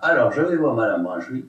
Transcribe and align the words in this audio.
Alors, 0.00 0.30
je 0.30 0.42
vais 0.42 0.54
voir 0.54 0.76
Madame 0.76 1.02
Brunswick, 1.02 1.46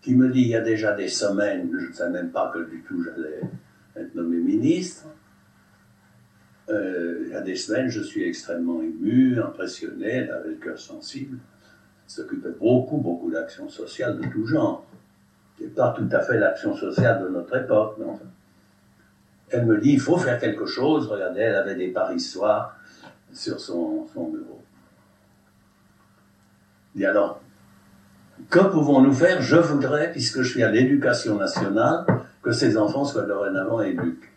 qui 0.00 0.16
me 0.16 0.28
dit 0.28 0.40
il 0.40 0.48
y 0.48 0.56
a 0.56 0.60
déjà 0.60 0.92
des 0.92 1.06
semaines, 1.06 1.70
je 1.72 1.86
ne 1.86 1.92
savais 1.92 2.10
même 2.10 2.30
pas 2.30 2.50
que 2.52 2.58
du 2.68 2.82
tout 2.82 3.00
j'allais 3.04 3.40
être 3.94 4.12
nommé 4.16 4.38
ministre. 4.38 5.06
Euh, 6.68 7.22
il 7.26 7.32
y 7.32 7.34
a 7.36 7.40
des 7.40 7.54
semaines, 7.54 7.88
je 7.88 8.02
suis 8.02 8.24
extrêmement 8.24 8.82
ému, 8.82 9.40
impressionné, 9.40 10.08
elle 10.08 10.30
avait 10.32 10.48
le 10.48 10.56
cœur 10.56 10.76
sensible. 10.76 11.38
Elle 11.38 12.10
s'occupait 12.10 12.56
beaucoup, 12.58 12.96
beaucoup 12.96 13.30
d'actions 13.30 13.68
sociales 13.68 14.18
de 14.18 14.26
tout 14.26 14.44
genre. 14.44 14.84
Ce 15.60 15.64
pas 15.66 15.94
tout 15.96 16.08
à 16.10 16.20
fait 16.20 16.38
l'action 16.38 16.74
sociale 16.74 17.22
de 17.22 17.28
notre 17.28 17.56
époque, 17.56 17.98
enfin. 18.04 18.26
Elle 19.50 19.66
me 19.66 19.78
dit, 19.78 19.92
il 19.92 20.00
faut 20.00 20.16
faire 20.16 20.40
quelque 20.40 20.66
chose. 20.66 21.06
Regardez, 21.06 21.42
elle 21.42 21.54
avait 21.54 21.74
des 21.76 21.88
paris 21.88 22.18
soirs 22.18 22.74
sur 23.32 23.60
son 23.60 24.08
bureau. 24.16 24.62
Dis 26.94 27.06
alors, 27.06 27.40
que 28.50 28.58
pouvons-nous 28.58 29.12
faire? 29.12 29.40
Je 29.40 29.56
voudrais, 29.56 30.10
puisque 30.12 30.42
je 30.42 30.50
suis 30.50 30.62
à 30.62 30.70
l'éducation 30.70 31.36
nationale, 31.36 32.04
que 32.42 32.52
ces 32.52 32.76
enfants 32.76 33.04
soient 33.04 33.22
dorénavant 33.22 33.80
éduqués. 33.82 34.28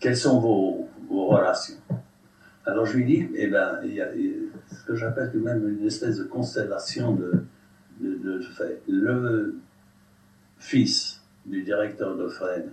Quelles 0.00 0.16
sont 0.16 0.40
vos, 0.40 0.88
vos 1.08 1.26
relations? 1.26 1.76
Alors 2.64 2.86
je 2.86 2.96
lui 2.96 3.04
dis, 3.04 3.28
eh 3.34 3.46
ben, 3.46 3.78
il 3.84 3.94
y 3.94 4.02
a 4.02 4.08
ce 4.70 4.84
que 4.84 4.94
j'appelle 4.94 5.30
tout 5.30 5.38
de 5.38 5.44
même 5.44 5.68
une 5.68 5.86
espèce 5.86 6.18
de 6.18 6.24
constellation 6.24 7.14
de, 7.14 7.44
de, 8.00 8.14
de 8.16 8.40
faits. 8.40 8.82
Le 8.88 9.58
fils 10.58 11.22
du 11.46 11.62
directeur 11.62 12.16
de 12.16 12.28
Fresnes 12.28 12.72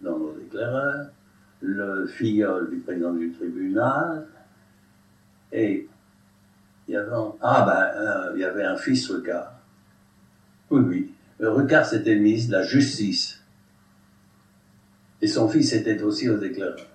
dans 0.00 0.18
nos 0.18 0.36
éclaireurs, 0.38 1.06
le 1.60 2.06
filleul 2.06 2.70
du 2.70 2.78
président 2.78 3.12
du 3.12 3.32
tribunal, 3.32 4.26
et 5.52 5.88
il 6.92 6.96
y 6.96 6.98
avait 6.98 7.12
un, 7.12 7.32
ah 7.40 7.64
ben, 7.64 8.00
euh, 8.02 8.32
il 8.34 8.40
y 8.42 8.44
avait 8.44 8.64
un 8.64 8.76
fils 8.76 9.10
Ricard. 9.10 9.54
Oui, 10.70 10.82
oui. 10.86 11.14
Ricard, 11.40 11.86
c'était 11.86 12.14
le 12.14 12.20
ministre 12.20 12.52
de 12.52 12.56
la 12.56 12.62
Justice. 12.62 13.42
Et 15.22 15.26
son 15.26 15.48
fils 15.48 15.72
était 15.72 16.02
aussi 16.02 16.28
aux 16.28 16.38
éclaireurs. 16.42 16.86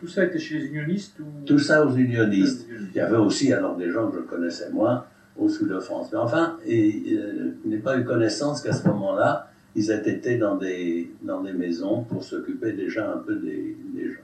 Tout 0.00 0.08
ça 0.08 0.24
était 0.24 0.38
chez 0.38 0.60
les 0.60 0.66
unionistes 0.68 1.20
ou... 1.20 1.44
Tout 1.44 1.58
ça 1.58 1.84
aux 1.84 1.94
unionistes. 1.94 2.66
Il 2.70 2.96
y 2.96 3.00
avait 3.00 3.18
aussi 3.18 3.52
alors 3.52 3.76
des 3.76 3.90
gens 3.90 4.10
que 4.10 4.16
je 4.16 4.22
connaissais 4.22 4.70
moins 4.70 5.04
au 5.36 5.50
sud 5.50 5.68
de 5.68 5.80
France. 5.80 6.08
Mais 6.12 6.18
enfin, 6.18 6.56
et, 6.64 7.02
euh, 7.12 7.58
je 7.62 7.68
n'ai 7.68 7.76
pas 7.76 7.98
eu 7.98 8.04
connaissance 8.04 8.62
qu'à 8.62 8.72
ce 8.72 8.88
moment-là, 8.88 9.50
ils 9.76 9.90
étaient 9.90 10.38
dans 10.38 10.56
des, 10.56 11.12
dans 11.20 11.42
des 11.42 11.52
maisons 11.52 12.04
pour 12.04 12.24
s'occuper 12.24 12.72
déjà 12.72 13.12
un 13.12 13.18
peu 13.18 13.36
des, 13.36 13.76
des 13.94 14.12
gens. 14.12 14.20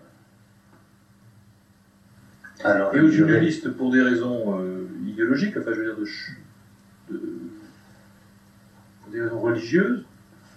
Alors, 2.64 2.94
et 2.96 3.00
aux 3.00 3.10
unionistes, 3.10 3.68
pour 3.72 3.90
des 3.90 4.00
raisons 4.00 4.58
euh, 4.58 4.75
idéologiques, 5.16 5.56
enfin 5.58 5.70
je 5.74 5.80
veux 5.80 5.84
dire 5.86 5.96
de, 5.96 7.14
de- 7.14 7.22
pour 9.02 9.12
des 9.12 9.20
raisons 9.22 9.40
religieuses. 9.40 10.04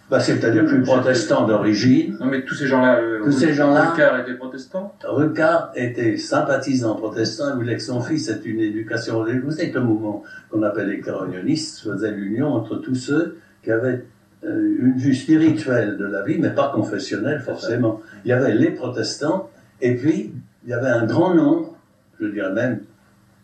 bah, 0.10 0.20
C'est-à-dire 0.20 0.66
plus 0.66 0.82
protestant 0.82 1.46
d'origine. 1.48 2.18
Non 2.20 2.26
mais 2.26 2.44
tous 2.44 2.56
ces 2.56 2.68
gens-là, 2.68 2.98
euh, 3.00 3.24
Tous 3.24 3.32
ces 3.32 3.54
gens-là- 3.54 3.92
Ricard 3.92 4.20
était 4.20 4.34
protestant. 4.34 4.96
Ricard 5.04 5.72
était 5.76 6.18
sympathisant 6.18 6.96
protestant, 6.96 7.46
il 7.52 7.56
voulait 7.56 7.76
que 7.78 7.82
son 7.84 8.02
fils 8.02 8.28
ait 8.30 8.42
une 8.44 8.60
éducation 8.60 9.20
religieuse. 9.20 9.44
Vous 9.46 9.52
savez 9.52 9.72
que 9.72 9.78
le 9.80 9.86
mouvement 9.86 10.24
qu'on 10.50 10.64
appelle 10.64 10.90
les 10.90 11.00
carognonistes 11.02 11.80
faisait 11.84 12.12
l'union 12.12 12.48
entre 12.54 12.76
tous 12.78 12.96
ceux 12.96 13.38
qui 13.64 13.72
avaient 13.72 14.04
euh, 14.46 14.76
une 14.80 14.98
vue 14.98 15.14
spirituelle 15.14 15.98
de 15.98 16.06
la 16.06 16.23
vie, 16.23 16.38
mais 16.40 16.50
pas 16.50 16.72
confessionnelle 16.73 17.42
forcément. 17.42 18.02
Il 18.26 18.30
y 18.30 18.34
avait 18.34 18.54
les 18.56 18.72
protestants, 18.72 19.50
et 19.82 19.96
puis 19.96 20.34
il 20.64 20.70
y 20.70 20.73
avait 20.73 20.88
un 20.90 21.06
grand 21.06 21.34
nombre, 21.36 21.78
je 22.20 22.28
dirais 22.28 22.52
même 22.54 22.80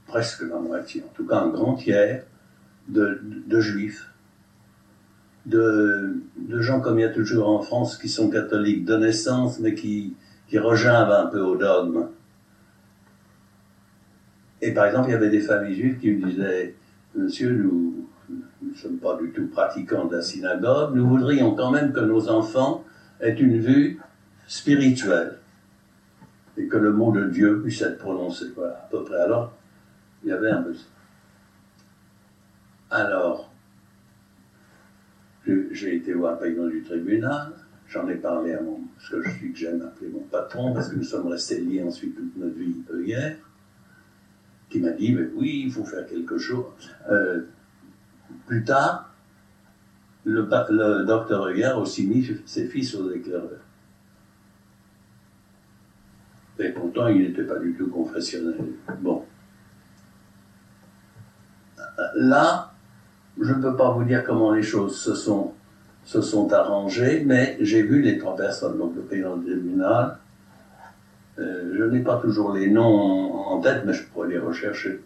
presque 0.07 0.41
la 0.41 0.59
moitié, 0.59 1.03
en 1.03 1.13
tout 1.13 1.25
cas 1.25 1.39
un 1.39 1.49
grand 1.49 1.75
tiers, 1.75 2.23
de, 2.87 3.59
juifs, 3.59 4.11
de, 5.45 6.21
gens 6.59 6.79
comme 6.81 6.99
il 6.99 7.01
y 7.01 7.05
a 7.05 7.09
toujours 7.09 7.49
en 7.49 7.61
France 7.61 7.97
qui 7.97 8.09
sont 8.09 8.29
catholiques 8.29 8.85
de 8.85 8.97
naissance, 8.97 9.59
mais 9.59 9.73
qui, 9.73 10.15
qui 10.47 10.57
un 10.57 11.25
peu 11.27 11.41
au 11.41 11.55
dogme. 11.55 12.07
Et 14.61 14.71
par 14.71 14.85
exemple, 14.85 15.09
il 15.09 15.11
y 15.11 15.15
avait 15.15 15.29
des 15.29 15.41
familles 15.41 15.75
juives 15.75 15.99
qui 15.99 16.11
me 16.11 16.27
disaient, 16.29 16.75
Monsieur, 17.15 17.51
nous 17.51 18.07
ne 18.61 18.75
sommes 18.75 18.97
pas 18.97 19.17
du 19.17 19.31
tout 19.31 19.47
pratiquants 19.47 20.05
de 20.05 20.17
la 20.17 20.21
synagogue, 20.21 20.95
nous 20.95 21.07
voudrions 21.07 21.55
quand 21.55 21.71
même 21.71 21.93
que 21.93 21.99
nos 21.99 22.29
enfants 22.29 22.83
aient 23.21 23.33
une 23.33 23.59
vue 23.59 23.99
spirituelle 24.47 25.37
et 26.57 26.67
que 26.67 26.77
le 26.77 26.91
mot 26.91 27.11
de 27.11 27.25
Dieu 27.25 27.61
puisse 27.61 27.81
être 27.81 27.97
prononcé. 27.97 28.45
Voilà, 28.55 28.73
à 28.73 28.87
peu 28.89 29.03
près. 29.03 29.17
Alors, 29.17 29.53
il 30.25 30.29
y 30.29 30.31
avait 30.31 30.49
un 30.49 30.63
ça. 30.73 30.85
Alors, 32.89 33.51
j'ai- 35.45 35.95
été 35.95 36.13
voir 36.13 36.39
le 36.41 36.69
du 36.71 36.81
tribunal, 36.81 37.53
j'en 37.87 38.07
ai 38.09 38.15
parlé 38.15 38.53
à 38.53 38.61
mon, 38.61 38.79
ce 38.99 39.11
que 39.11 39.23
je 39.23 39.29
suis 39.29 39.51
que 39.53 39.57
j'aime 39.59 39.81
appeler 39.83 40.09
mon 40.09 40.21
patron, 40.21 40.73
parce 40.73 40.89
que 40.89 40.95
nous 40.95 41.03
sommes 41.03 41.27
restés 41.27 41.61
liés 41.61 41.83
ensuite 41.83 42.15
toute 42.15 42.35
notre 42.37 42.55
vie 42.55 42.75
de 42.89 43.01
hier, 43.03 43.37
qui 44.69 44.79
m'a 44.79 44.89
dit, 44.91 45.13
mais 45.13 45.27
oui, 45.35 45.63
il 45.65 45.71
faut 45.71 45.85
faire 45.85 46.07
quelque 46.07 46.37
chose. 46.39 46.65
Euh, 47.09 47.43
plus 48.47 48.63
tard, 48.63 49.13
le, 50.23 50.41
le 50.41 51.05
docteur 51.05 51.43
Regard 51.43 51.77
aussi 51.77 52.07
mis 52.07 52.27
ses 52.47 52.67
fils 52.67 52.95
aux 52.95 53.11
éclaireurs. 53.11 53.61
Et 56.57 56.69
pourtant, 56.69 57.07
il 57.09 57.21
n'était 57.21 57.43
pas 57.43 57.59
du 57.59 57.73
tout 57.73 57.89
confessionnel. 57.89 58.71
Bon. 58.99 59.23
Là, 62.15 62.73
je 63.39 63.53
ne 63.53 63.61
peux 63.61 63.75
pas 63.75 63.91
vous 63.91 64.03
dire 64.03 64.23
comment 64.23 64.51
les 64.51 64.63
choses 64.63 64.97
se 64.97 65.13
sont, 65.13 65.53
se 66.05 66.21
sont 66.21 66.51
arrangées, 66.53 67.23
mais 67.25 67.57
j'ai 67.59 67.83
vu 67.83 68.01
les 68.01 68.17
trois 68.17 68.35
personnes, 68.35 68.77
donc 68.77 68.95
le 68.95 69.01
président 69.01 69.37
du 69.37 69.51
tribunal. 69.51 70.17
Euh, 71.37 71.75
je 71.77 71.83
n'ai 71.83 71.99
pas 71.99 72.17
toujours 72.17 72.53
les 72.53 72.69
noms 72.69 73.33
en 73.33 73.59
tête, 73.59 73.83
mais 73.85 73.93
je 73.93 74.03
pourrais 74.03 74.29
les 74.29 74.39
rechercher. 74.39 75.01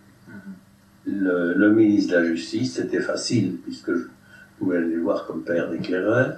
Le, 1.07 1.53
le 1.55 1.73
ministre 1.73 2.13
de 2.13 2.17
la 2.19 2.25
Justice, 2.25 2.75
c'était 2.75 3.01
facile, 3.01 3.57
puisque 3.63 3.91
je 3.95 4.03
pouvais 4.59 4.81
les 4.81 4.97
voir 4.97 5.25
comme 5.25 5.41
père 5.43 5.69
d'éclaireur. 5.71 6.35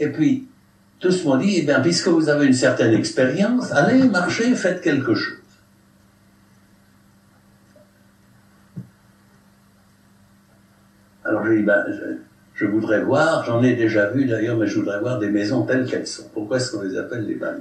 Et 0.00 0.08
puis, 0.08 0.48
tous 0.98 1.24
m'ont 1.24 1.36
dit, 1.36 1.58
eh 1.58 1.62
bien, 1.62 1.80
puisque 1.80 2.08
vous 2.08 2.28
avez 2.28 2.46
une 2.46 2.54
certaine 2.54 2.94
expérience, 2.94 3.70
allez, 3.70 4.08
marchez, 4.08 4.52
faites 4.56 4.80
quelque 4.80 5.14
chose. 5.14 5.36
Alors 11.24 11.46
j'ai 11.46 11.57
dit, 11.57 11.57
ben, 11.68 11.84
je, 12.54 12.64
voudrais 12.64 13.02
voir, 13.02 13.44
j'en 13.44 13.62
ai 13.62 13.74
déjà 13.74 14.08
vu 14.08 14.24
d'ailleurs, 14.24 14.56
mais 14.56 14.66
je 14.66 14.78
voudrais 14.78 15.00
voir 15.00 15.18
des 15.18 15.28
maisons 15.28 15.64
telles 15.66 15.84
qu'elles 15.84 16.06
sont. 16.06 16.28
Pourquoi 16.32 16.56
est-ce 16.56 16.72
qu'on 16.72 16.82
les 16.82 16.96
appelle 16.96 17.26
les 17.26 17.34
neufs 17.34 17.60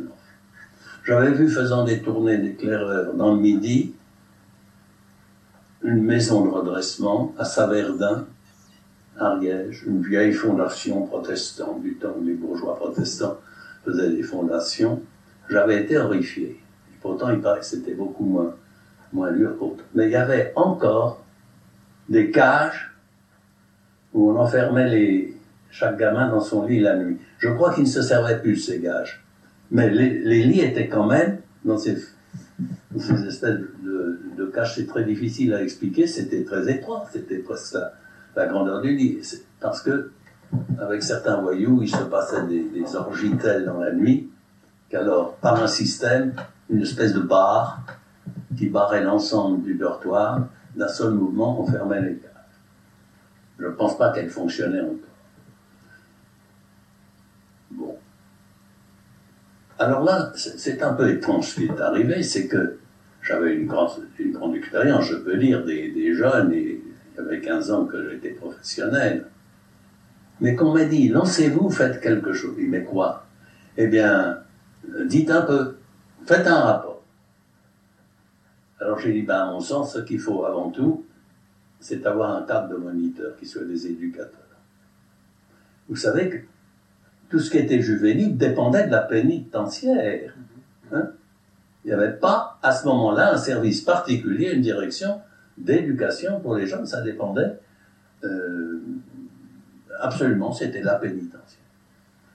J'avais 1.03 1.31
vu 1.31 1.49
faisant 1.49 1.83
des 1.83 2.01
tournées 2.01 2.37
d'éclaireurs 2.37 3.13
dans 3.13 3.35
le 3.35 3.41
Midi, 3.41 3.93
une 5.83 6.03
maison 6.03 6.45
de 6.45 6.49
redressement 6.49 7.33
à 7.37 7.43
Saverdin, 7.43 8.27
Ariège, 9.19 9.83
une 9.85 10.01
vieille 10.01 10.31
fondation 10.31 11.05
protestante 11.05 11.81
du 11.81 11.95
temps 11.95 12.15
les 12.23 12.35
bourgeois 12.35 12.77
protestants 12.77 13.37
faisaient 13.83 14.11
des 14.11 14.23
fondations. 14.23 15.01
J'avais 15.49 15.81
été 15.83 15.97
horrifié. 15.97 16.61
Et 16.91 16.97
pourtant, 17.01 17.29
il 17.31 17.41
paraît 17.41 17.59
que 17.59 17.65
c'était 17.65 17.93
beaucoup 17.93 18.23
moins, 18.23 18.55
moins 19.11 19.33
dur 19.33 19.57
qu'autre. 19.59 19.83
Mais 19.95 20.05
il 20.05 20.11
y 20.11 20.15
avait 20.15 20.53
encore 20.55 21.23
des 22.07 22.31
cages 22.31 22.96
où 24.13 24.31
on 24.31 24.35
enfermait 24.37 24.89
les, 24.89 25.37
chaque 25.69 25.97
gamin 25.97 26.29
dans 26.29 26.41
son 26.41 26.65
lit 26.65 26.79
la 26.79 26.97
nuit. 26.97 27.17
Je 27.39 27.49
crois 27.49 27.73
qu'ils 27.73 27.83
ne 27.83 27.89
se 27.89 28.01
servaient 28.01 28.39
plus, 28.39 28.57
ces 28.57 28.79
gages. 28.79 29.23
Mais 29.71 29.89
les, 29.89 30.43
lits 30.43 30.61
étaient 30.61 30.87
quand 30.87 31.07
même 31.07 31.39
dans 31.65 31.77
ces, 31.77 31.97
espèces 33.27 33.59
de, 33.83 34.19
de 34.37 34.45
cages. 34.45 34.75
C'est 34.75 34.87
très 34.87 35.03
difficile 35.03 35.53
à 35.53 35.61
expliquer. 35.61 36.07
C'était 36.07 36.43
très 36.43 36.71
étroit. 36.71 37.05
C'était 37.11 37.39
presque 37.39 37.77
la, 38.35 38.45
grandeur 38.47 38.81
du 38.81 38.95
lit. 38.95 39.19
Parce 39.59 39.81
que, 39.81 40.11
avec 40.79 41.03
certains 41.03 41.41
voyous, 41.41 41.79
il 41.81 41.89
se 41.89 42.03
passait 42.03 42.43
des, 42.47 42.63
des 42.69 42.95
orgies 42.95 43.35
telles 43.37 43.65
dans 43.65 43.79
la 43.79 43.91
nuit 43.91 44.29
qu'alors, 44.89 45.35
par 45.35 45.61
un 45.61 45.67
système, 45.67 46.33
une 46.69 46.81
espèce 46.81 47.13
de 47.13 47.19
barre 47.19 47.81
qui 48.57 48.69
barrait 48.69 49.03
l'ensemble 49.03 49.63
du 49.63 49.75
dortoir, 49.75 50.47
d'un 50.75 50.87
seul 50.87 51.13
mouvement, 51.13 51.61
on 51.61 51.65
fermait 51.65 52.01
les 52.01 52.15
cages. 52.15 52.36
Je 53.59 53.65
ne 53.65 53.71
pense 53.71 53.97
pas 53.97 54.11
qu'elle 54.11 54.29
fonctionnait 54.29 54.81
encore. 54.81 54.95
Bon. 57.71 57.97
Alors 59.79 60.03
là, 60.03 60.31
c'est 60.35 60.81
un 60.83 60.93
peu 60.93 61.09
étrange 61.09 61.49
ce 61.49 61.55
qui 61.55 61.65
est 61.65 61.81
arrivé, 61.81 62.23
c'est 62.23 62.47
que 62.47 62.77
j'avais 63.21 63.55
une 63.55 63.67
grande, 63.67 63.91
une 64.19 64.31
grande 64.31 64.55
expérience, 64.55 65.05
je 65.05 65.15
peux 65.15 65.37
dire, 65.37 65.65
des, 65.65 65.91
des 65.91 66.13
jeunes, 66.13 66.53
et 66.53 66.81
il 67.13 67.17
y 67.17 67.19
avait 67.19 67.41
15 67.41 67.71
ans 67.71 67.85
que 67.85 68.09
j'étais 68.09 68.29
professionnel. 68.29 69.25
Mais 70.39 70.55
qu'on 70.55 70.73
m'a 70.73 70.85
dit, 70.85 71.09
lancez-vous, 71.09 71.69
faites 71.69 71.99
quelque 71.99 72.31
chose. 72.33 72.55
Dis, 72.55 72.67
mais 72.67 72.83
quoi? 72.83 73.25
Eh 73.75 73.87
bien, 73.87 74.43
dites 75.05 75.31
un 75.31 75.41
peu, 75.41 75.77
faites 76.25 76.45
un 76.47 76.61
rapport. 76.61 77.03
Alors 78.79 78.99
j'ai 78.99 79.11
dit, 79.11 79.23
ben, 79.23 79.47
à 79.47 79.51
mon 79.51 79.59
sens, 79.59 79.93
ce 79.93 79.99
qu'il 79.99 80.19
faut 80.19 80.45
avant 80.45 80.69
tout, 80.69 81.06
c'est 81.79 82.05
avoir 82.05 82.35
un 82.35 82.43
cadre 82.43 82.69
de 82.69 82.75
moniteurs 82.75 83.35
qui 83.37 83.45
soient 83.45 83.65
des 83.65 83.87
éducateurs. 83.87 84.41
Vous 85.89 85.95
savez 85.95 86.29
que 86.29 86.37
tout 87.29 87.39
ce 87.39 87.49
qui 87.51 87.57
était 87.57 87.81
juvénile 87.81 88.37
dépendait 88.37 88.87
de 88.87 88.91
la 88.91 89.01
pénitentiaire. 89.01 90.33
Hein. 90.91 91.11
Il 91.83 91.87
n'y 91.87 91.93
avait 91.93 92.13
pas, 92.13 92.59
à 92.61 92.71
ce 92.71 92.85
moment-là, 92.87 93.33
un 93.33 93.37
service 93.37 93.81
particulier, 93.81 94.51
une 94.51 94.61
direction 94.61 95.21
d'éducation 95.57 96.39
pour 96.39 96.55
les 96.55 96.67
jeunes, 96.67 96.85
ça 96.85 97.01
dépendait 97.01 97.57
euh, 98.23 98.81
absolument, 99.99 100.51
c'était 100.51 100.81
la 100.81 100.95
pénitentiaire. 100.95 101.61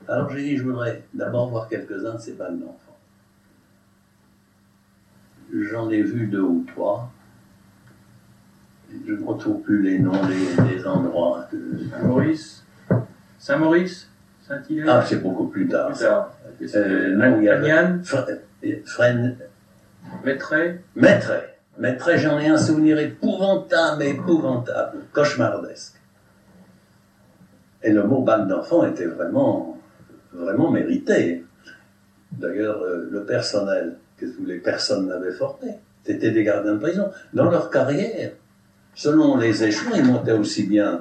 Alors 0.09 0.31
j'ai 0.31 0.43
dit, 0.43 0.57
je 0.57 0.65
voudrais 0.65 1.05
d'abord 1.15 1.51
voir 1.51 1.69
quelques-uns 1.69 2.15
de 2.15 2.21
ces 2.21 2.33
balles 2.33 2.59
d'enfants. 2.59 2.99
J'en 5.53 5.91
ai 5.91 6.03
vu 6.03 6.27
deux 6.27 6.41
ou 6.41 6.65
trois. 6.67 7.12
Je 9.07 9.13
ne 9.13 9.25
retrouve 9.25 9.63
plus 9.63 9.83
les 9.83 9.99
noms 9.99 10.21
des, 10.27 10.87
endroits. 10.87 11.47
Maurice 12.03 12.65
Saint-Maurice? 13.39 14.09
Saint-Hilaire? 14.47 14.87
Ah, 14.89 15.05
c'est 15.07 15.23
beaucoup 15.23 15.47
plus 15.47 15.69
tard. 15.69 15.89
Plus 15.89 16.01
tard. 16.01 16.33
Euh, 16.75 17.17
non, 17.17 17.39
il 17.39 17.45
y 17.45 17.49
avait... 17.49 17.73
Fren... 18.85 19.37
J'en 22.17 22.39
ai 22.39 22.49
un 22.49 22.59
souvenir 22.59 22.99
épouvantable, 22.99 24.03
épouvantable, 24.05 24.99
cauchemardesque. 25.13 25.95
Et 27.83 27.91
le 27.91 28.05
mot 28.05 28.23
balle 28.23 28.47
d'enfant 28.47 28.87
était 28.87 29.07
vraiment, 29.07 29.79
vraiment 30.33 30.71
mérité. 30.71 31.45
D'ailleurs, 32.31 32.81
euh, 32.83 33.09
le 33.11 33.25
personnel 33.25 33.97
que 34.17 34.27
les 34.47 34.59
personnes 34.59 35.09
n'avaient 35.09 35.33
formé, 35.33 35.79
c'était 36.05 36.31
des 36.31 36.45
gardiens 36.45 36.75
de 36.75 36.79
prison. 36.79 37.11
Dans 37.33 37.51
leur 37.51 37.71
carrière, 37.71 38.33
selon 38.95 39.37
les 39.37 39.65
échelons, 39.65 39.97
ils 39.97 40.05
montaient 40.05 40.33
aussi 40.33 40.67
bien, 40.67 41.01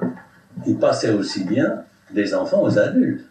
ils 0.66 0.78
passaient 0.78 1.12
aussi 1.12 1.44
bien 1.44 1.84
des 2.10 2.34
enfants 2.34 2.62
aux 2.62 2.78
adultes. 2.78 3.24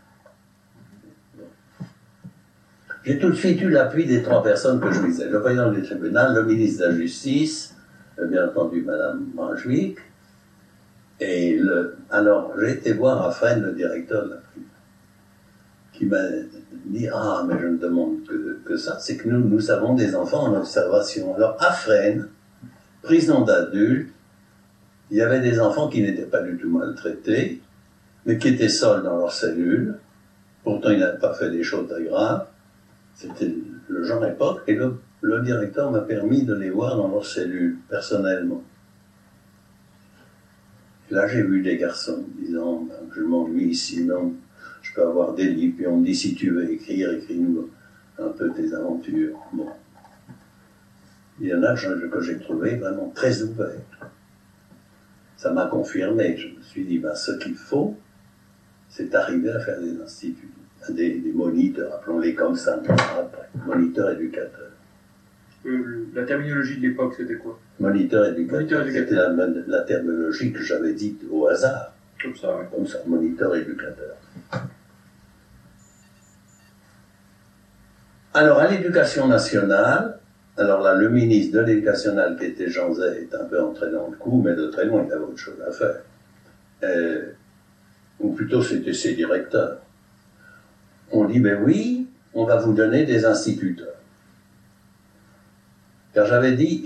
J'ai 3.04 3.18
tout 3.18 3.30
de 3.30 3.36
suite 3.36 3.60
eu 3.62 3.70
l'appui 3.70 4.06
des 4.06 4.22
trois 4.22 4.44
personnes 4.44 4.80
que 4.80 4.92
je 4.92 5.02
visais. 5.02 5.28
Le 5.28 5.42
président 5.42 5.72
du 5.72 5.82
tribunal, 5.82 6.36
le 6.36 6.44
ministre 6.46 6.84
de 6.84 6.92
la 6.92 6.96
Justice, 6.96 7.76
euh, 8.20 8.28
bien 8.28 8.48
entendu 8.48 8.84
Madame 8.84 9.26
Brunswick, 9.34 9.98
et 11.20 11.58
le, 11.58 11.98
alors 12.10 12.54
j'ai 12.60 12.72
été 12.72 12.94
voir 12.94 13.22
à 13.22 13.56
le 13.56 13.74
directeur 13.74 14.26
de 14.26 14.30
la 14.32 14.36
prison, 14.38 14.66
qui 15.94 16.06
m'a 16.06 16.22
dit 16.86 17.08
Ah, 17.14 17.44
mais 17.48 17.60
je 17.60 17.68
ne 17.68 17.78
demande 17.78 18.18
que, 18.66 18.78
ça, 18.78 19.00
c'est 19.00 19.18
que 19.18 19.28
nous, 19.28 19.40
nous 19.40 19.72
avons 19.72 19.96
des 19.96 20.16
enfants 20.16 20.44
en 20.44 20.56
observation. 20.56 21.36
Alors 21.36 21.58
à 21.60 21.72
Fresnes, 21.72 22.28
prison 23.02 23.42
d'adultes, 23.42 24.12
il 25.12 25.18
y 25.18 25.22
avait 25.22 25.42
des 25.42 25.60
enfants 25.60 25.90
qui 25.90 26.02
n'étaient 26.02 26.26
pas 26.26 26.42
du 26.42 26.58
tout 26.58 26.70
maltraités, 26.70 27.62
mais 28.26 28.38
qui 28.38 28.48
étaient 28.48 28.70
seuls 28.70 29.04
dans 29.04 29.18
leur 29.18 29.34
cellule. 29.34 29.96
Pourtant, 30.64 30.90
ils 30.90 31.00
n'avaient 31.00 31.20
pas 31.20 31.34
fait 31.34 31.52
des 31.52 31.64
choses 31.64 31.90
très. 31.90 32.48
C'était 33.16 33.54
le 33.90 34.04
genre 34.04 34.26
époque, 34.26 34.62
et 34.68 34.76
le, 34.76 35.42
directeur 35.44 35.92
m'a 35.92 36.00
permis 36.00 36.44
de 36.44 36.56
les 36.56 36.70
voir 36.70 36.96
dans 36.96 37.10
leur 37.10 37.26
cellule, 37.26 37.78
personnellement. 37.90 38.64
Là, 41.10 41.28
j'ai 41.28 41.44
vu 41.44 41.62
des 41.62 41.78
garçons 41.78 42.24
disant 42.40 42.88
ben, 42.88 42.96
Je 43.14 43.22
m'ennuie 43.22 43.72
ici, 43.72 44.06
non, 44.06 44.34
je 44.82 44.94
peux 44.94 45.04
avoir 45.04 45.34
des 45.34 45.50
livres, 45.50 45.76
puis 45.76 45.88
on 45.88 45.98
me 45.98 46.06
dit 46.06 46.16
Si 46.16 46.36
tu 46.36 46.52
veux 46.52 46.72
écrire, 46.72 47.12
écris-nous 47.12 47.70
un 48.18 48.30
peu 48.30 48.50
tes 48.52 48.74
aventures. 48.74 49.38
Bon. 49.52 49.68
Il 51.42 51.48
y 51.48 51.54
en 51.54 51.64
a 51.64 51.76
que 51.76 52.22
j'ai 52.22 52.40
trouvé 52.40 52.78
vraiment 52.78 53.12
très 53.14 53.42
ouverts. 53.42 53.82
Ça 55.42 55.52
m'a 55.52 55.66
confirmé. 55.66 56.38
Je 56.38 56.50
me 56.50 56.62
suis 56.62 56.86
dit 56.86 57.00
ben, 57.00 57.16
Ce 57.16 57.32
qu'il 57.32 57.56
faut, 57.56 57.98
c'est 58.90 59.16
arriver 59.16 59.50
à 59.50 59.60
faire 59.60 59.82
des 59.82 60.00
instituts 60.00 60.52
des, 60.90 61.32
moniteurs, 61.34 61.96
appelons-les 61.96 62.36
comme 62.36 62.56
ça, 62.56 62.80
moniteurs 63.66 64.12
éducateurs. 64.12 64.72
Euh, 65.66 66.08
la 66.14 66.24
terminologie 66.24 66.78
de 66.78 66.82
l'époque, 66.88 67.14
c'était 67.18 67.36
quoi? 67.36 67.60
Moniteur 67.80 68.26
éducateur. 68.26 68.86
C'était 68.86 69.16
la, 69.68 69.82
terminologie 69.82 70.52
que 70.52 70.62
j'avais 70.62 70.94
dite 70.94 71.22
au 71.30 71.48
hasard. 71.48 71.94
Comme 72.22 72.36
ça, 72.36 72.56
oui. 72.60 72.66
Comme 72.72 72.88
ça, 72.88 73.00
moniteur 73.08 73.56
éducateur. 73.56 74.16
Alors, 78.34 78.60
à 78.60 78.68
l'éducation 78.68 79.28
nationale, 79.28 80.20
alors 80.58 80.82
là, 80.82 80.96
le 80.96 81.10
ministre 81.10 81.58
de 81.58 81.62
l'éducation 81.62 82.16
qui 82.38 82.46
était 82.46 82.70
Jean 82.70 82.94
Zay, 82.94 83.28
est 83.30 83.36
un 83.36 83.46
peu 83.46 83.62
entré 83.62 83.90
dans 83.92 84.08
le 84.08 84.18
coup, 84.18 84.42
mais 84.44 84.54
de 84.54 84.68
très 84.68 84.86
loin, 84.86 85.04
il 85.08 85.12
avait 85.12 85.24
autre 85.24 85.38
chose 85.38 85.62
à 85.68 85.72
faire. 85.72 86.02
Euh, 86.84 87.32
ou 88.20 88.34
plutôt, 88.34 88.62
c'était 88.62 88.94
ses 88.94 89.14
directeurs 89.14 89.80
on 91.12 91.26
dit, 91.26 91.40
ben 91.40 91.62
oui, 91.64 92.08
on 92.34 92.46
va 92.46 92.58
vous 92.58 92.74
donner 92.74 93.06
des 93.06 93.26
instituteurs. 93.26 93.88
Car 96.14 96.26
j'avais 96.26 96.54
dit, 96.54 96.84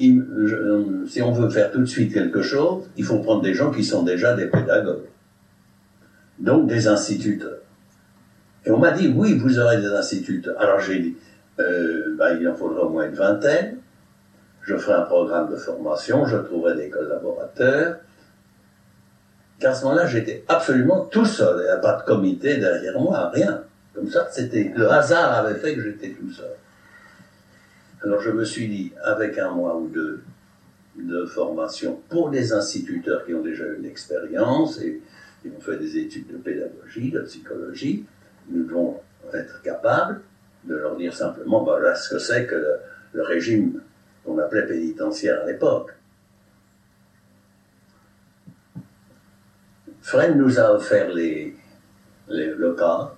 si 1.07 1.21
on 1.21 1.31
veut 1.31 1.49
faire 1.49 1.71
tout 1.71 1.79
de 1.79 1.85
suite 1.85 2.13
quelque 2.13 2.41
chose, 2.41 2.85
il 2.97 3.03
faut 3.03 3.19
prendre 3.19 3.41
des 3.41 3.53
gens 3.53 3.71
qui 3.71 3.83
sont 3.83 4.03
déjà 4.03 4.35
des 4.35 4.45
pédagogues. 4.45 5.07
Donc 6.39 6.67
des 6.67 6.87
instituteurs. 6.87 7.59
Et 8.65 8.71
on 8.71 8.77
m'a 8.77 8.91
dit, 8.91 9.11
oui, 9.15 9.37
vous 9.37 9.59
aurez 9.59 9.77
des 9.77 9.87
instituteurs. 9.87 10.59
Alors 10.59 10.79
j'ai 10.79 10.99
dit, 10.99 11.15
euh, 11.59 12.15
ben, 12.17 12.37
il 12.39 12.47
en 12.47 12.55
faudra 12.55 12.83
au 12.83 12.89
moins 12.89 13.05
une 13.05 13.15
vingtaine. 13.15 13.77
Je 14.61 14.75
ferai 14.77 14.93
un 14.93 15.03
programme 15.03 15.51
de 15.51 15.55
formation, 15.55 16.25
je 16.25 16.37
trouverai 16.37 16.75
des 16.75 16.89
collaborateurs. 16.89 17.97
Car 19.59 19.71
à 19.71 19.75
ce 19.75 19.83
moment-là, 19.85 20.07
j'étais 20.07 20.43
absolument 20.47 21.05
tout 21.05 21.25
seul. 21.25 21.61
Il 21.61 21.65
n'y 21.65 21.69
a 21.69 21.77
pas 21.77 21.99
de 21.99 22.03
comité 22.03 22.57
derrière 22.57 22.99
moi, 22.99 23.29
rien. 23.29 23.63
Comme 23.93 24.09
ça, 24.09 24.27
c'était 24.31 24.73
le 24.75 24.89
hasard 24.91 25.33
avait 25.33 25.55
fait 25.55 25.75
que 25.75 25.81
j'étais 25.81 26.09
tout 26.09 26.29
seul. 26.29 26.51
Alors 28.03 28.21
je 28.21 28.31
me 28.31 28.43
suis 28.43 28.67
dit, 28.67 28.91
avec 29.03 29.37
un 29.37 29.51
mois 29.51 29.77
ou 29.77 29.87
deux 29.87 30.21
de 30.97 31.25
formation 31.25 31.99
pour 32.09 32.29
des 32.29 32.53
instituteurs 32.53 33.25
qui 33.25 33.33
ont 33.33 33.41
déjà 33.41 33.65
une 33.77 33.85
expérience 33.85 34.79
et 34.81 35.01
qui 35.41 35.49
ont 35.49 35.59
fait 35.59 35.77
des 35.77 35.97
études 35.97 36.27
de 36.27 36.37
pédagogie, 36.37 37.11
de 37.11 37.21
psychologie, 37.21 38.05
nous 38.49 38.63
devons 38.63 38.99
être 39.33 39.61
capables 39.61 40.21
de 40.67 40.75
leur 40.75 40.95
dire 40.95 41.13
simplement, 41.13 41.63
voilà 41.63 41.95
ce 41.95 42.09
que 42.09 42.19
c'est 42.19 42.45
que 42.45 42.55
le, 43.13 43.23
régime 43.23 43.81
qu'on 44.23 44.37
appelait 44.39 44.67
pénitentiaire 44.67 45.41
à 45.43 45.45
l'époque. 45.45 45.93
Fresne 50.01 50.37
nous 50.37 50.59
a 50.59 50.73
offert 50.73 51.13
les, 51.13 51.55
les, 52.27 52.47
le 52.47 52.73
cas, 52.73 53.13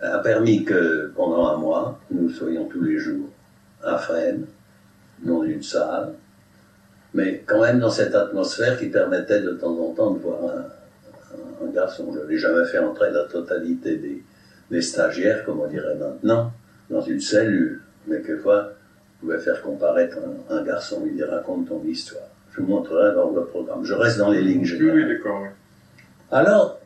a 0.00 0.18
permis 0.18 0.64
que 0.64 1.12
pendant 1.16 1.48
un 1.48 1.56
mois, 1.56 1.98
nous 2.10 2.28
soyons 2.28 2.66
tous 2.66 2.82
les 2.82 2.98
jours 2.98 3.30
à 3.82 3.96
Fresnes, 3.98 4.46
dans 5.20 5.42
une 5.42 5.62
salle, 5.62 6.14
mais 7.14 7.42
quand 7.46 7.62
même 7.62 7.78
dans 7.80 7.90
cette 7.90 8.14
atmosphère 8.14 8.78
qui 8.78 8.86
permettait 8.86 9.40
de 9.40 9.52
temps 9.52 9.76
en 9.78 9.94
temps 9.94 10.10
de 10.10 10.18
voir 10.18 10.38
un, 10.44 10.66
garçon. 11.72 12.14
Je 12.14 12.26
n'ai 12.26 12.38
jamais 12.38 12.64
fait 12.66 12.78
entrer 12.78 13.10
la 13.10 13.24
totalité 13.24 13.96
des, 13.96 14.22
stagiaires, 14.80 15.44
comme 15.44 15.60
on 15.60 15.66
dirait 15.66 15.94
maintenant, 15.94 16.52
dans 16.90 17.00
une 17.00 17.20
cellule. 17.20 17.82
Mais 18.06 18.20
quelquefois, 18.20 18.72
vous 19.20 19.28
pouvez 19.28 19.38
faire 19.38 19.62
comparaître 19.62 20.18
un, 20.50 20.62
garçon, 20.62 21.02
il 21.06 21.16
dit 21.16 21.24
raconte 21.24 21.68
ton 21.68 21.82
histoire. 21.84 22.28
Je 22.52 22.60
vous 22.60 22.66
montrerai 22.66 23.14
dans 23.14 23.30
le 23.30 23.44
programme. 23.44 23.84
Je 23.84 23.94
reste 23.94 24.18
dans 24.18 24.30
les 24.30 24.42
lignes 24.42 24.64
générales. 24.64 24.96
Oui, 24.96 25.08
d'accord. 25.08 25.46
Alors, 26.30 26.80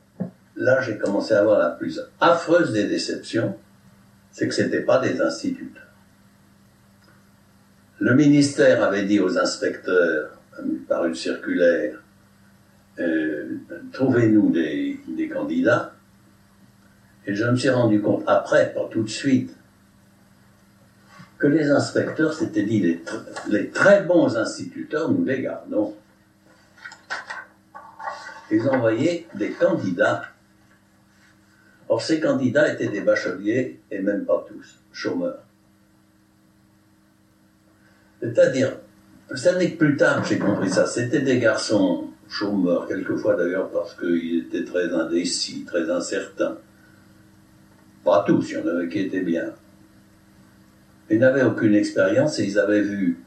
là, 0.56 0.80
j'ai 0.80 0.98
commencé 0.98 1.34
à 1.34 1.40
avoir 1.40 1.58
la 1.58 1.70
plus 1.70 2.00
affreuse 2.20 2.72
des 2.72 2.86
déceptions, 2.86 3.56
c'est 4.32 4.48
que 4.48 4.54
ce 4.54 4.62
n'était 4.62 4.82
pas 4.82 4.98
des 4.98 5.20
instituteurs. 5.20 5.82
Le 7.98 8.14
ministère 8.14 8.82
avait 8.82 9.04
dit 9.04 9.20
aux 9.20 9.38
inspecteurs, 9.38 10.40
par 10.88 11.04
une 11.04 11.14
circulaire, 11.14 12.02
euh, 12.98 13.56
trouvez-nous 13.92 14.50
des, 14.50 15.30
candidats. 15.32 15.89
Et 17.26 17.34
je 17.34 17.44
me 17.44 17.56
suis 17.56 17.70
rendu 17.70 18.00
compte, 18.00 18.24
après, 18.26 18.72
pas 18.72 18.88
tout 18.90 19.02
de 19.02 19.08
suite, 19.08 19.54
que 21.38 21.46
les 21.46 21.70
inspecteurs 21.70 22.34
s'étaient 22.34 22.64
dit, 22.64 23.00
les, 23.48 23.70
très 23.70 24.02
bons 24.02 24.36
instituteurs, 24.36 25.10
nous 25.10 25.24
les 25.24 25.42
gardons. 25.42 25.94
Ils 28.50 28.68
envoyaient 28.68 29.26
des 29.34 29.50
candidats 29.52 30.24
Or, 31.90 32.00
ces 32.00 32.20
candidats 32.20 32.72
étaient 32.72 32.86
des 32.86 33.00
bacheliers, 33.00 33.80
et 33.90 33.98
même 33.98 34.24
pas 34.24 34.46
tous, 34.46 34.78
chômeurs. 34.92 35.42
C'est-à-dire, 38.20 38.76
n'est 39.58 39.72
que 39.72 39.76
plus 39.76 39.96
tard 39.96 40.22
que 40.22 40.28
j'ai 40.28 40.38
compris 40.38 40.70
ça. 40.70 40.86
C'était 40.86 41.22
des 41.22 41.40
garçons 41.40 42.10
chômeurs, 42.28 42.86
quelquefois 42.86 43.34
d'ailleurs 43.34 43.70
parce 43.70 43.96
qu'ils 43.96 44.46
étaient 44.46 44.64
très 44.64 44.92
indécis, 44.92 45.64
très 45.64 45.90
incertains. 45.90 46.58
Pas 48.04 48.24
tous, 48.26 48.50
il 48.50 48.54
y 48.54 48.56
en 48.58 48.66
avait 48.66 48.88
qui 48.88 49.00
étaient 49.00 49.20
bien. 49.20 49.52
Ils 51.10 51.18
n'avaient 51.18 51.42
aucune 51.42 51.74
expérience 51.74 52.38
et 52.38 52.44
ils 52.44 52.58
avaient 52.58 52.82
vu. 52.82 53.18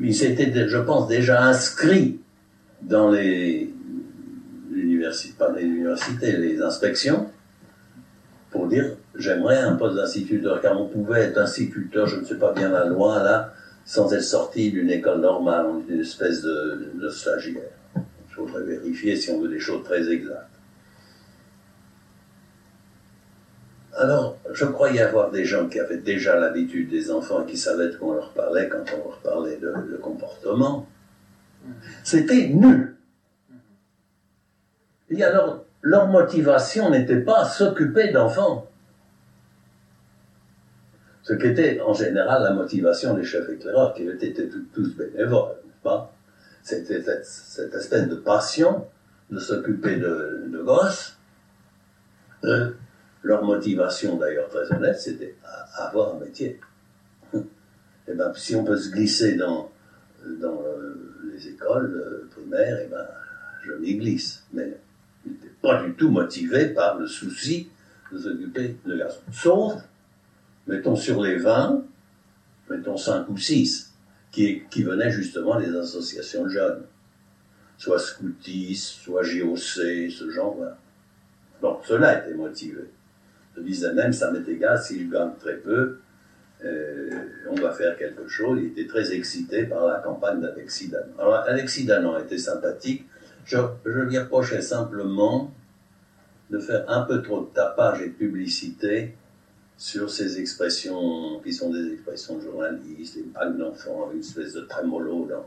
Ils 0.00 0.14
s'étaient, 0.14 0.68
je 0.68 0.78
pense, 0.78 1.06
déjà 1.08 1.44
inscrits 1.44 2.20
dans 2.82 3.10
les 3.10 3.72
universités, 4.72 5.34
pas 5.38 5.52
les 5.52 5.64
universités, 5.64 6.36
les 6.36 6.62
inspections, 6.62 7.30
pour 8.50 8.68
dire 8.68 8.96
j'aimerais 9.16 9.58
un 9.58 9.74
poste 9.74 9.96
d'instituteur, 9.96 10.60
car 10.60 10.80
on 10.80 10.88
pouvait 10.88 11.22
être 11.22 11.38
instituteur, 11.38 12.06
je 12.06 12.20
ne 12.20 12.24
sais 12.24 12.38
pas 12.38 12.52
bien 12.52 12.70
la 12.70 12.86
loi 12.86 13.22
là, 13.22 13.52
sans 13.84 14.12
être 14.12 14.22
sorti 14.22 14.70
d'une 14.70 14.90
école 14.90 15.20
normale, 15.20 15.66
une 15.88 16.00
espèce 16.00 16.42
de, 16.42 16.92
de 16.94 17.08
stagiaire. 17.08 17.62
Il 17.96 18.34
faudrait 18.34 18.62
vérifier 18.62 19.16
si 19.16 19.30
on 19.30 19.40
veut 19.40 19.48
des 19.48 19.60
choses 19.60 19.82
très 19.84 20.10
exactes. 20.10 20.57
Alors, 23.98 24.38
je 24.52 24.64
croyais 24.64 25.00
avoir 25.00 25.32
des 25.32 25.44
gens 25.44 25.68
qui 25.68 25.80
avaient 25.80 25.98
déjà 25.98 26.38
l'habitude 26.38 26.88
des 26.88 27.10
enfants, 27.10 27.42
qui 27.44 27.56
savaient 27.56 27.90
qu'on 27.96 28.12
leur 28.12 28.32
parlait 28.32 28.68
quand 28.68 28.84
on 28.94 29.08
leur 29.08 29.18
parlait 29.18 29.56
de, 29.56 29.96
comportement. 29.96 30.86
C'était 32.04 32.46
nul. 32.46 32.96
Et 35.10 35.24
alors, 35.24 35.64
leur 35.82 36.06
motivation 36.06 36.90
n'était 36.90 37.20
pas 37.20 37.44
s'occuper 37.44 38.12
d'enfants. 38.12 38.70
Ce 41.24 41.34
qui 41.34 41.46
était 41.48 41.80
en 41.80 41.92
général 41.92 42.44
la 42.44 42.52
motivation 42.52 43.14
des 43.14 43.24
chefs 43.24 43.48
éclaireurs, 43.48 43.94
qui 43.94 44.08
étaient 44.08 44.48
tous 44.72 44.96
bénévoles, 44.96 45.56
pas? 45.82 46.12
C'était 46.62 47.02
cette, 47.02 47.74
espèce 47.74 48.06
de 48.06 48.14
passion 48.14 48.86
de 49.30 49.40
s'occuper 49.40 49.96
de, 49.96 50.46
de 50.52 50.62
gosses. 50.62 51.18
Euh, 52.44 52.70
leur 53.22 53.44
motivation, 53.44 54.16
d'ailleurs 54.16 54.48
très 54.48 54.70
honnête, 54.72 54.98
c'était 54.98 55.36
avoir 55.76 56.16
un 56.16 56.20
métier. 56.20 56.60
Et 57.34 58.12
eh 58.12 58.14
ben, 58.14 58.32
si 58.34 58.56
on 58.56 58.64
peut 58.64 58.78
se 58.78 58.90
glisser 58.90 59.36
dans, 59.36 59.70
dans 60.40 60.62
euh, 60.62 60.94
les 61.30 61.48
écoles 61.48 61.92
euh, 61.94 62.28
primaires, 62.30 62.78
et 62.78 62.84
eh 62.86 62.90
ben, 62.90 63.06
je 63.62 63.72
m'y 63.72 63.96
glisse. 63.96 64.44
Mais 64.54 64.78
ils 65.26 65.32
n'étaient 65.32 65.54
pas 65.60 65.82
du 65.82 65.92
tout 65.92 66.10
motivés 66.10 66.68
par 66.68 66.98
le 66.98 67.06
souci 67.06 67.68
de 68.10 68.18
s'occuper 68.18 68.76
de 68.86 68.96
garçons. 68.96 69.20
Sauf, 69.30 69.74
mettons 70.66 70.96
sur 70.96 71.22
les 71.22 71.36
20, 71.36 71.84
mettons 72.70 72.96
5 72.96 73.28
ou 73.28 73.36
6, 73.36 73.92
qui, 74.32 74.62
qui 74.70 74.82
venaient 74.84 75.10
justement 75.10 75.60
des 75.60 75.74
associations 75.76 76.44
de 76.44 76.50
jeunes. 76.50 76.82
Soit 77.76 77.98
scoutistes, 77.98 79.02
soit 79.02 79.22
JOC, 79.22 79.58
ce 79.58 80.30
genre-là. 80.30 80.78
Bon, 81.60 81.78
cela 81.84 82.20
était 82.20 82.34
motivé. 82.34 82.84
Je 83.58 83.62
disais 83.62 83.92
même, 83.92 84.12
ça 84.12 84.30
m'est 84.30 84.48
égal 84.48 84.78
si 84.78 85.04
je 85.04 85.10
gagne 85.10 85.30
très 85.38 85.56
peu, 85.56 85.98
euh, 86.64 87.10
on 87.48 87.54
va 87.54 87.72
faire 87.72 87.96
quelque 87.96 88.26
chose. 88.26 88.60
Il 88.60 88.68
était 88.68 88.86
très 88.86 89.12
excité 89.12 89.64
par 89.64 89.86
la 89.86 89.98
campagne 89.98 90.40
d'Alexis 90.40 90.88
Danon. 90.88 91.12
Alors, 91.18 91.34
Alexis 91.46 91.84
Danon 91.84 92.18
était 92.18 92.38
sympathique. 92.38 93.06
Je, 93.44 93.58
je 93.84 94.00
lui 94.00 94.18
reprochais 94.18 94.60
simplement 94.60 95.52
de 96.50 96.58
faire 96.58 96.84
un 96.88 97.02
peu 97.02 97.22
trop 97.22 97.42
de 97.42 97.54
tapage 97.54 98.02
et 98.02 98.08
de 98.08 98.14
publicité 98.14 99.14
sur 99.76 100.10
ces 100.10 100.40
expressions 100.40 101.38
qui 101.40 101.52
sont 101.52 101.70
des 101.70 101.92
expressions 101.92 102.38
de 102.38 102.42
journalistes, 102.42 103.16
une 103.16 103.30
panne 103.30 103.56
d'enfants, 103.56 104.10
une 104.12 104.20
espèce 104.20 104.54
de 104.54 104.62
trémolo 104.62 105.28
dans, 105.30 105.46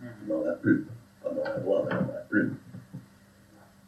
mhm. 0.00 0.28
dans 0.28 0.44
la 0.44 0.52
plume. 0.52 0.84
Pas 1.22 1.30
dans 1.30 1.44
la 1.44 1.58
voix, 1.58 1.86
mais 1.88 1.94
dans 1.94 2.12
la 2.12 2.20
plume. 2.28 2.54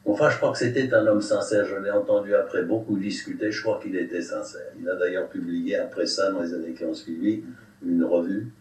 Enfin, 0.07 0.29
je 0.29 0.37
crois 0.37 0.53
que 0.53 0.59
c'était 0.59 0.93
un 0.93 1.07
homme 1.07 1.23
sincère. 1.23 1.65
Je 1.65 1.77
l'ai 1.77 1.91
entendu 1.91 2.35
après 2.35 2.63
beaucoup 2.63 2.99
discuter. 2.99 3.51
Je 3.51 3.63
crois 3.63 3.81
qu'il 3.83 3.97
était 3.97 4.21
sincère. 4.21 4.73
Il 4.79 4.89
a 4.89 4.97
d'ailleurs 4.97 5.29
publié 5.29 5.79
après 5.79 6.07
ça, 6.07 6.31
dans 6.31 6.43
les 6.43 6.53
années 6.53 6.73
qui 6.73 6.85
ont 6.85 6.95
suivi, 6.95 7.43
une 7.85 8.05
revue. 8.05 8.53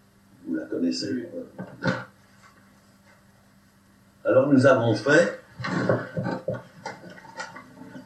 Vous 0.48 0.56
la 0.56 0.64
connaissez 0.64 1.30
Alors, 4.24 4.52
nous 4.52 4.66
avons 4.66 4.96
fait 4.96 5.40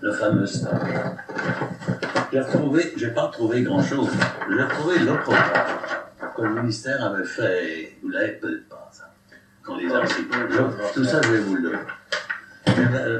le 0.02 0.12
fameux 0.12 0.46
stage. 0.48 1.16
J'ai 2.32 2.42
retrouvé, 2.42 2.94
j'ai 2.98 3.12
pas 3.12 3.28
trouvé 3.28 3.62
grand 3.62 3.84
chose. 3.84 4.10
J'ai 4.50 4.64
retrouvé 4.64 5.00
le 5.00 5.18
programme 5.20 5.78
que 6.36 6.42
le 6.42 6.54
ministère 6.62 7.06
avait 7.06 7.24
fait. 7.24 7.98
Vous 8.02 8.10
l'avez 8.10 8.34
peut-être 8.34 8.68
pas, 8.68 8.90
ça. 8.92 9.14
Quand 9.62 9.78
les 9.78 9.92
articles. 9.92 10.38
Tout 10.94 11.04
ça, 11.04 11.22
je 11.22 11.32
vais 11.32 11.40
vous 11.40 11.56
le 11.56 11.62
donner 11.62 11.78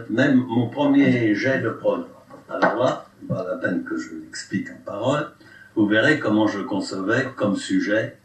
même 0.10 0.36
mon 0.36 0.70
premier 0.70 1.36
jet 1.36 1.60
de 1.60 1.70
programme. 1.70 2.08
Alors 2.50 2.76
là, 2.76 3.06
pas 3.28 3.46
la 3.50 3.58
peine 3.58 3.84
que 3.84 3.98
je 3.98 4.16
l'explique 4.16 4.70
en 4.70 4.82
parole, 4.86 5.30
vous 5.76 5.88
verrez 5.88 6.20
comment 6.20 6.48
je 6.48 6.60
concevais 6.60 7.28
comme 7.36 7.56
sujet 7.56 8.18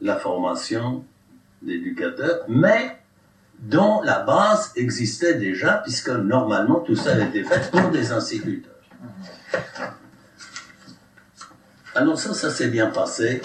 la 0.00 0.16
formation 0.16 1.04
d'éducateurs, 1.62 2.44
mais 2.48 2.96
dont 3.58 4.02
la 4.02 4.20
base 4.20 4.72
existait 4.76 5.34
déjà, 5.34 5.80
puisque 5.84 6.10
normalement 6.10 6.80
tout 6.80 6.96
ça 6.96 7.14
a 7.14 7.18
été 7.18 7.42
fait 7.44 7.70
pour 7.70 7.90
des 7.90 8.12
instituteurs. 8.12 8.72
Alors 11.94 12.18
ça, 12.18 12.34
ça 12.34 12.50
s'est 12.50 12.68
bien 12.68 12.88
passé. 12.88 13.42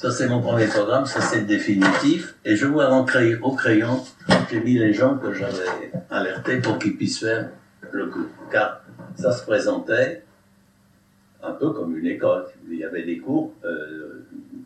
Ça, 0.00 0.10
c'est 0.10 0.28
mon 0.28 0.40
premier 0.40 0.66
programme, 0.66 1.04
ça 1.04 1.20
c'est 1.20 1.42
définitif. 1.42 2.34
Et 2.46 2.56
je 2.56 2.64
vois 2.64 2.88
en 2.88 3.04
au 3.42 3.54
crayon, 3.54 4.02
j'ai 4.50 4.60
mis 4.60 4.78
les 4.78 4.94
gens 4.94 5.18
que 5.18 5.34
j'avais 5.34 5.92
alertés 6.08 6.58
pour 6.58 6.78
qu'ils 6.78 6.96
puissent 6.96 7.20
faire 7.20 7.50
le 7.92 8.06
cours. 8.06 8.30
Car 8.50 8.80
ça 9.14 9.30
se 9.30 9.44
présentait 9.44 10.22
un 11.42 11.52
peu 11.52 11.72
comme 11.72 11.98
une 11.98 12.06
école. 12.06 12.46
Il 12.70 12.78
y 12.78 12.84
avait 12.84 13.02
des 13.02 13.18
cours, 13.18 13.52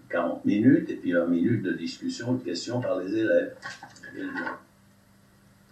40 0.08 0.36
euh, 0.36 0.40
minutes, 0.44 0.88
et 0.90 0.94
puis 0.94 1.10
20 1.10 1.26
minutes 1.26 1.64
de 1.64 1.72
discussion, 1.72 2.34
de 2.34 2.44
questions 2.44 2.80
par 2.80 3.00
les 3.00 3.12
élèves. 3.16 3.56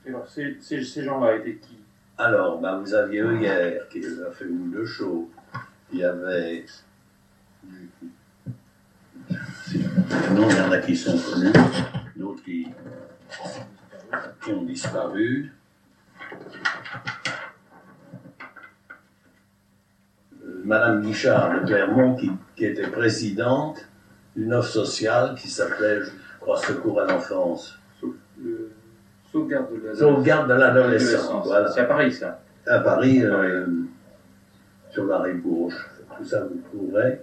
Et 0.05 0.09
alors, 0.09 0.27
ces, 0.27 0.57
ces, 0.61 1.05
gens-là 1.05 1.37
étaient 1.37 1.55
qui? 1.55 1.79
Alors, 2.19 2.61
ben, 2.61 2.81
vous 2.81 2.95
aviez 2.95 3.21
eux 3.21 3.39
hier, 3.39 3.89
qui 3.91 4.05
a 4.05 4.33
fait 4.33 4.45
une 4.45 4.73
de 4.73 4.85
show. 4.85 5.31
Il 5.93 6.01
y 6.01 6.05
avait 6.05 6.65
non, 10.35 10.49
il 10.49 10.57
y 10.57 10.61
en 10.61 10.73
a 10.73 10.79
qui 10.79 10.97
sont 10.97 11.17
connus, 11.19 11.53
d'autres 12.17 12.43
qui, 12.45 12.67
ont 14.51 14.63
disparu. 14.63 15.53
Euh, 20.45 20.63
Madame 20.65 21.03
Guichard 21.03 21.61
de 21.61 21.67
Clermont, 21.67 22.17
qui, 22.17 22.31
était 22.65 22.89
présidente 22.89 23.85
d'une 24.37 24.53
offre 24.55 24.71
sociale 24.71 25.35
qui 25.35 25.49
s'appelait, 25.49 26.01
je 26.03 26.11
crois, 26.41 26.59
Secours 26.59 27.01
à 27.01 27.07
l'enfance. 27.07 27.79
Sauvegarde 29.33 30.49
de 30.49 30.55
l'adolescence. 30.55 31.47
Voilà. 31.47 31.71
C'est 31.71 31.81
à 31.81 31.85
Paris, 31.85 32.13
ça 32.13 32.41
À 32.67 32.81
Paris, 32.81 33.25
euh, 33.25 33.67
sur 34.91 35.07
la 35.07 35.21
rive 35.21 35.41
gauche. 35.43 35.89
Tout 36.17 36.25
ça, 36.25 36.45
vous 36.45 36.61
trouverez. 36.71 37.21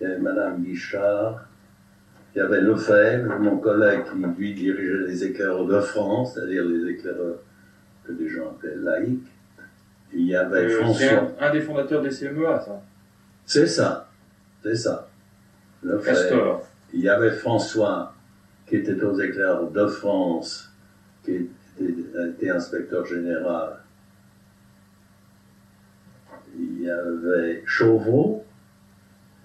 Madame 0.00 0.62
Guichard, 0.62 1.49
il 2.34 2.38
y 2.38 2.40
avait 2.40 2.60
Lefebvre, 2.60 3.38
mon 3.40 3.58
collègue 3.58 4.04
qui, 4.04 4.16
lui, 4.38 4.54
dirigeait 4.54 5.06
les 5.06 5.24
éclaireurs 5.24 5.66
de 5.66 5.80
France, 5.80 6.34
c'est-à-dire 6.34 6.64
les 6.64 6.92
éclaireurs 6.92 7.38
que 8.04 8.12
des 8.12 8.28
gens 8.28 8.50
appelaient 8.50 8.76
laïcs. 8.76 9.26
Il 10.12 10.26
y 10.26 10.36
avait 10.36 10.64
euh, 10.64 10.80
François. 10.80 11.32
Un, 11.40 11.52
des 11.52 11.60
fondateurs 11.60 12.02
des 12.02 12.10
CMEA, 12.10 12.60
ça. 12.60 12.82
C'est 13.44 13.66
ça, 13.66 14.08
c'est 14.62 14.76
ça. 14.76 15.08
Castor. 16.04 16.66
Il 16.92 17.00
y 17.00 17.08
avait 17.08 17.32
François, 17.32 18.14
qui 18.66 18.76
était 18.76 19.02
aux 19.02 19.18
éclaireurs 19.18 19.70
de 19.70 19.86
France, 19.86 20.72
qui 21.24 21.48
était, 21.80 22.50
inspecteur 22.50 23.06
général. 23.06 23.78
Il 26.56 26.82
y 26.82 26.90
avait 26.90 27.62
Chauveau, 27.64 28.44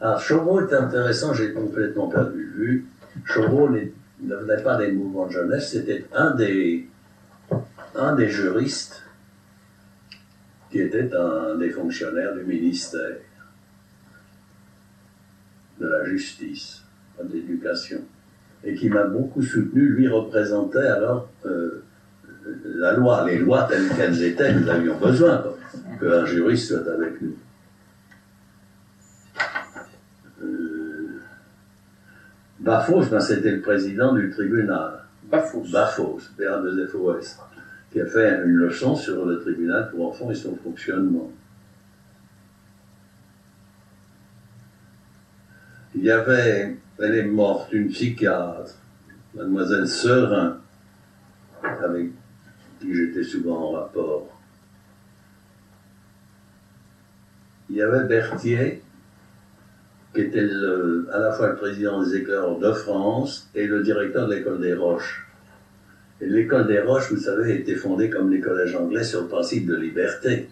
alors, 0.01 0.19
Chauveau 0.19 0.67
est 0.67 0.73
intéressant, 0.73 1.33
j'ai 1.33 1.53
complètement 1.53 2.07
perdu 2.07 2.43
vue. 2.55 2.85
Chauveau 3.23 3.69
ne 3.69 4.35
venait 4.35 4.61
pas 4.61 4.77
des 4.77 4.91
mouvements 4.91 5.27
de 5.27 5.31
jeunesse, 5.31 5.71
c'était 5.71 6.05
un 6.13 6.31
des, 6.31 6.87
un 7.95 8.15
des 8.15 8.27
juristes 8.27 9.03
qui 10.69 10.79
était 10.79 11.13
un 11.13 11.55
des 11.55 11.69
fonctionnaires 11.69 12.35
du 12.35 12.43
ministère 12.43 13.15
de 15.79 15.87
la 15.87 16.03
justice, 16.05 16.83
de 17.21 17.33
l'éducation, 17.33 18.01
et 18.63 18.75
qui 18.75 18.89
m'a 18.89 19.05
beaucoup 19.05 19.41
soutenu. 19.41 19.89
Lui 19.89 20.07
représentait 20.09 20.79
alors 20.79 21.29
euh, 21.45 21.83
la 22.65 22.93
loi, 22.93 23.25
les 23.25 23.37
lois 23.37 23.63
telles 23.63 23.87
qu'elles 23.95 24.21
étaient, 24.23 24.53
nous 24.53 24.69
avions 24.69 24.97
besoin 24.97 25.43
qu'un 25.99 26.25
juriste 26.25 26.67
soit 26.67 26.93
avec 26.93 27.21
nous. 27.21 27.35
Bafos, 32.65 33.05
ben, 33.11 33.19
c'était 33.19 33.51
le 33.51 33.61
président 33.61 34.13
du 34.13 34.31
tribunal. 34.31 35.03
Bafos. 35.29 35.67
Bafos, 35.71 36.21
de 36.39 36.87
FOS, 36.87 37.37
qui 37.91 38.01
a 38.01 38.07
fait 38.07 38.43
une 38.43 38.55
leçon 38.55 38.95
sur 38.95 39.23
le 39.23 39.39
tribunal 39.39 39.91
pour 39.91 40.09
enfants 40.09 40.31
et 40.31 40.35
son 40.35 40.55
fonctionnement. 40.55 41.31
y 46.05 46.09
avait, 46.11 46.77
elle 46.99 47.15
est 47.15 47.25
morte, 47.25 47.71
une 47.71 47.89
psychiatre, 47.89 48.75
mademoiselle 49.35 49.87
Serin, 49.87 50.57
avec 51.63 52.11
qui 52.79 52.95
j'étais 52.95 53.23
souvent 53.23 53.69
en 53.69 53.71
rapport. 53.71 54.27
Il 57.69 57.75
y 57.75 57.81
avait 57.81 58.05
Berthier, 58.05 58.83
qui 60.15 60.21
était 60.21 60.47
à 61.11 61.19
la 61.19 61.31
fois 61.33 61.49
le 61.49 61.55
président 61.55 62.01
des 62.01 62.15
éclairs 62.15 62.57
de 62.57 62.71
France 62.71 63.49
et 63.53 63.67
le 63.67 63.83
directeur 63.83 64.27
de 64.27 64.35
l'école 64.35 64.61
des 64.61 64.73
Roches. 64.73 65.27
Et 66.21 66.27
l'école 66.27 66.67
des 66.67 66.79
Roches, 66.79 67.11
vous 67.11 67.19
savez, 67.19 67.59
était 67.59 67.75
fondée 67.75 68.09
comme 68.09 68.31
les 68.31 68.39
collèges 68.39 68.75
anglais 68.75 69.03
sur 69.03 69.23
le 69.23 69.27
principe 69.27 69.67
de 69.67 69.75
liberté. 69.75 70.47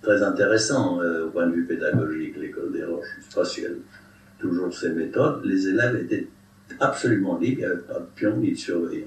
Très 0.00 0.22
intéressant 0.22 1.02
euh, 1.02 1.26
au 1.26 1.30
point 1.30 1.46
de 1.46 1.52
vue 1.52 1.66
pédagogique, 1.66 2.36
l'école 2.38 2.72
des 2.72 2.82
Roches, 2.82 3.18
spatiale. 3.28 3.76
Toujours 4.38 4.72
ces 4.72 4.88
méthodes. 4.88 5.44
Les 5.44 5.68
élèves 5.68 5.96
étaient 5.96 6.26
absolument 6.80 7.38
libres, 7.38 7.60
il 7.60 7.66
n'y 7.66 7.72
avait 7.72 7.82
pas 7.82 7.98
de 7.98 8.06
pion 8.14 8.36
ni 8.38 8.52
de 8.52 8.56
surveillant. 8.56 9.06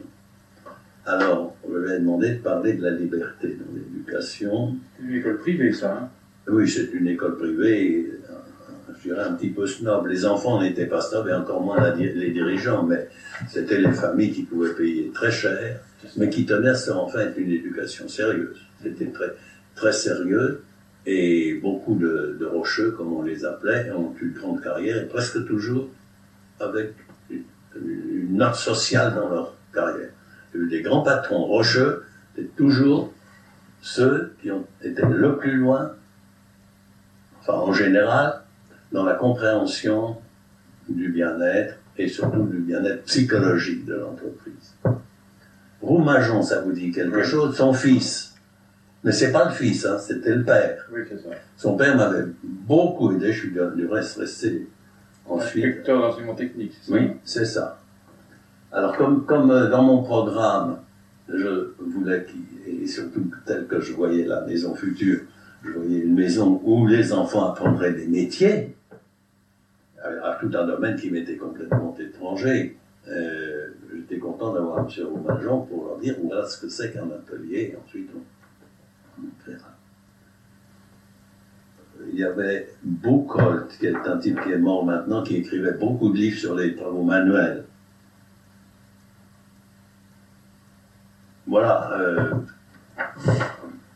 Alors, 1.07 1.55
on 1.67 1.75
lui 1.75 1.91
a 1.91 1.97
demandé 1.97 2.35
de 2.35 2.39
parler 2.39 2.73
de 2.73 2.83
la 2.83 2.91
liberté 2.91 3.57
dans 3.59 3.75
l'éducation. 3.75 4.75
C'est 4.95 5.03
une 5.03 5.15
école 5.15 5.39
privée, 5.39 5.73
ça 5.73 5.97
hein? 5.97 6.09
Oui, 6.47 6.69
c'est 6.69 6.91
une 6.93 7.07
école 7.07 7.37
privée, 7.37 8.11
je 9.03 9.09
dirais 9.09 9.23
un 9.23 9.33
petit 9.33 9.49
peu 9.49 9.67
snob. 9.67 10.07
Les 10.07 10.25
enfants 10.25 10.61
n'étaient 10.61 10.85
pas 10.85 11.01
snobs 11.01 11.27
et 11.27 11.33
encore 11.33 11.61
moins 11.61 11.93
les 11.95 12.31
dirigeants, 12.31 12.83
mais 12.83 13.09
c'était 13.49 13.79
les 13.79 13.91
familles 13.91 14.31
qui 14.31 14.43
pouvaient 14.43 14.73
payer 14.73 15.11
très 15.13 15.31
cher, 15.31 15.79
mais 16.15 16.29
qui 16.29 16.45
tenaient 16.45 16.69
à 16.69 16.75
ce 16.75 16.91
en 16.91 17.07
fait 17.07 17.33
une 17.37 17.51
éducation 17.51 18.07
sérieuse. 18.07 18.57
C'était 18.81 19.07
très, 19.07 19.33
très 19.75 19.91
sérieux. 19.91 20.63
Et 21.05 21.55
beaucoup 21.61 21.95
de, 21.95 22.45
rocheux, 22.45 22.91
comme 22.91 23.11
on 23.11 23.23
les 23.23 23.43
appelait, 23.43 23.91
ont 23.91 24.13
eu 24.21 24.27
une 24.27 24.33
grande 24.33 24.61
carrière, 24.61 25.03
et 25.03 25.05
presque 25.05 25.45
toujours 25.45 25.89
avec 26.61 26.93
une 27.29 28.37
note 28.37 28.55
sociale 28.55 29.13
dans 29.15 29.27
leur 29.27 29.53
carrière. 29.73 30.11
Les 30.53 30.81
grands 30.81 31.01
patrons 31.01 31.43
rocheux, 31.43 32.05
c'est 32.35 32.55
toujours 32.55 33.11
ceux 33.81 34.33
qui 34.41 34.49
ont 34.49 34.65
été 34.81 35.01
le 35.01 35.35
plus 35.37 35.57
loin, 35.57 35.91
enfin 37.41 37.53
en 37.53 37.73
général, 37.73 38.42
dans 38.93 39.03
la 39.03 39.15
compréhension 39.15 40.17
du 40.87 41.09
bien-être 41.09 41.75
et 41.97 42.07
surtout 42.07 42.43
du 42.43 42.59
bien-être 42.59 43.03
psychologique 43.03 43.85
de 43.85 43.95
l'entreprise. 43.95 44.75
Roumajon, 45.81 46.41
ça 46.41 46.61
vous 46.61 46.71
dit 46.71 46.91
quelque 46.91 47.23
chose? 47.23 47.57
Son 47.57 47.73
fils, 47.73 48.35
mais 49.03 49.11
c'est 49.11 49.31
pas 49.31 49.45
le 49.45 49.51
fils, 49.51 49.85
hein, 49.85 49.97
c'était 49.97 50.35
le 50.35 50.43
père. 50.43 50.87
Oui, 50.93 51.01
c'est 51.09 51.17
ça. 51.17 51.29
Son 51.57 51.75
père 51.75 51.97
m'avait 51.97 52.25
beaucoup 52.41 53.11
aidé, 53.11 53.33
je 53.33 53.39
suis 53.39 53.51
du 53.51 53.85
reste 53.87 54.17
resté 54.17 54.69
ensuite. 55.27 55.65
Inspecteur 55.65 55.99
d'enseignement 55.99 56.35
technique, 56.35 56.73
c'est 56.81 56.91
ça? 56.91 56.97
Oui, 56.97 57.11
c'est 57.25 57.45
ça. 57.45 57.79
Alors, 58.71 58.95
comme, 58.97 59.25
comme 59.25 59.51
euh, 59.51 59.69
dans 59.69 59.83
mon 59.83 60.03
programme, 60.03 60.77
je 61.29 61.73
voulais, 61.79 62.25
et 62.67 62.87
surtout 62.87 63.29
tel 63.45 63.67
que 63.67 63.79
je 63.79 63.93
voyais 63.93 64.25
la 64.25 64.41
maison 64.41 64.73
future, 64.75 65.19
je 65.63 65.71
voyais 65.71 65.99
une 65.99 66.15
maison 66.15 66.59
où 66.63 66.87
les 66.87 67.13
enfants 67.13 67.49
apprendraient 67.51 67.93
des 67.93 68.07
métiers, 68.07 68.75
à 70.03 70.37
tout 70.39 70.51
un 70.53 70.65
domaine 70.65 70.95
qui 70.95 71.09
m'était 71.09 71.37
complètement 71.37 71.95
étranger. 71.97 72.77
Euh, 73.07 73.67
J'étais 73.95 74.17
content 74.17 74.53
d'avoir 74.53 74.79
M. 74.79 74.87
Roumajon 75.05 75.61
pour 75.61 75.87
leur 75.87 75.97
dire 75.99 76.15
voilà 76.23 76.45
ce 76.45 76.59
que 76.61 76.69
c'est 76.69 76.91
qu'un 76.91 77.09
atelier, 77.09 77.71
et 77.73 77.77
ensuite 77.83 78.09
on, 78.15 79.21
on 79.21 79.49
verra. 79.49 79.69
Il 82.11 82.19
y 82.19 82.23
avait 82.23 82.69
Boucolt, 82.83 83.77
qui 83.79 83.85
est 83.85 83.95
un 83.95 84.17
type 84.17 84.41
qui 84.43 84.51
est 84.51 84.57
mort 84.57 84.85
maintenant, 84.85 85.23
qui 85.23 85.37
écrivait 85.37 85.73
beaucoup 85.73 86.09
de 86.11 86.17
livres 86.17 86.37
sur 86.37 86.55
les 86.55 86.75
travaux 86.75 87.03
manuels. 87.03 87.65
Voilà. 91.47 91.91
Euh, 91.93 92.33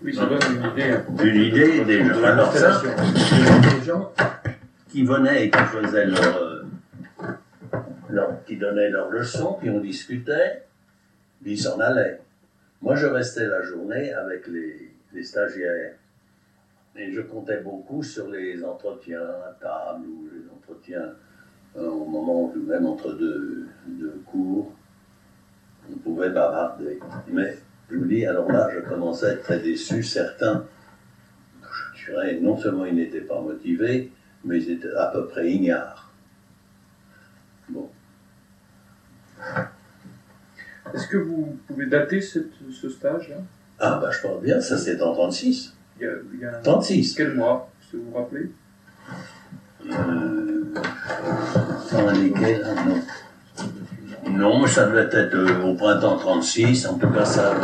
oui, 0.01 0.15
ça 0.15 0.25
donne 0.25 0.39
une 0.51 0.71
idée. 0.71 0.95
Une 1.23 1.41
idée 1.41 1.85
des 1.85 2.05
gens. 2.05 2.23
Alors 2.23 2.53
ça, 2.53 2.81
des 2.81 3.85
gens 3.85 4.13
qui 4.97 5.03
venaient 5.03 5.45
et 5.45 5.51
qui 5.51 5.59
faisaient 5.59 6.07
leur, 6.07 6.37
euh, 6.37 6.63
leur, 8.09 8.43
qui 8.45 8.57
donnaient 8.57 8.89
leurs 8.89 9.11
leçons, 9.11 9.55
puis 9.59 9.69
on 9.69 9.79
discutait, 9.79 10.63
puis 11.39 11.51
ils 11.51 11.57
s'en 11.59 11.79
allaient. 11.79 12.19
Moi, 12.81 12.95
je 12.95 13.05
restais 13.05 13.45
la 13.45 13.61
journée 13.61 14.11
avec 14.11 14.47
les, 14.47 15.23
stagiaires. 15.23 15.93
Et 16.95 17.11
je 17.11 17.21
comptais 17.21 17.59
beaucoup 17.61 18.01
sur 18.01 18.27
les 18.29 18.63
entretiens 18.63 19.21
à 19.21 19.55
table 19.61 20.07
ou 20.07 20.29
les 20.33 20.49
entretiens 20.49 21.13
euh, 21.75 21.87
au 21.89 22.05
moment 22.05 22.45
où, 22.45 22.55
même 22.55 22.87
entre 22.87 23.13
deux, 23.13 23.67
deux 23.85 24.19
cours 24.25 24.73
on 25.91 25.97
pouvait 25.99 26.31
bavarder. 26.31 26.99
Mais 27.27 27.55
je 27.91 27.97
vous 27.97 28.05
dis, 28.05 28.25
alors 28.25 28.51
là, 28.51 28.67
je 28.73 28.79
commençais 28.79 29.27
à 29.27 29.31
être 29.33 29.43
très 29.43 29.59
déçu. 29.59 30.01
Certains, 30.01 30.65
je 31.93 32.11
dirais, 32.11 32.39
non 32.41 32.57
seulement 32.57 32.85
ils 32.85 32.95
n'étaient 32.95 33.21
pas 33.21 33.39
motivés, 33.39 34.11
mais 34.47 34.57
ils 34.61 34.71
étaient 34.71 34.93
à 34.97 35.07
peu 35.07 35.27
près 35.27 35.51
ignares. 35.51 36.09
Bon. 37.69 37.89
Est-ce 40.93 41.07
que 41.07 41.17
vous 41.17 41.57
pouvez 41.67 41.85
dater 41.85 42.21
ce 42.21 42.89
stage-là? 42.89 43.35
Ah, 43.79 43.99
bah 44.01 44.09
je 44.11 44.21
pense 44.21 44.41
bien, 44.41 44.59
ça 44.59 44.77
c'est 44.77 44.99
en 45.01 45.13
36. 45.13 45.75
Il 45.99 46.03
y 46.03 46.07
a, 46.07 46.11
il 46.33 46.39
y 46.39 46.45
a 46.45 46.53
36. 46.53 47.13
Quel 47.15 47.33
mois, 47.35 47.69
si 47.89 47.95
vous 47.97 48.09
vous 48.09 48.17
rappelez? 48.17 48.51
Euh, 49.85 50.63
Dans 51.91 52.11
lesquels, 52.11 52.65
ah, 52.65 52.83
non. 52.85 53.01
Non, 54.31 54.67
ça 54.67 54.87
devait 54.87 55.09
être 55.15 55.35
euh, 55.35 55.63
au 55.63 55.75
printemps 55.75 56.17
36, 56.17 56.85
en 56.87 56.97
tout 56.97 57.09
cas 57.09 57.25
ça, 57.25 57.55